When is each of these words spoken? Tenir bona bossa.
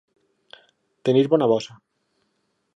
Tenir 1.09 1.25
bona 1.35 1.51
bossa. 1.53 1.79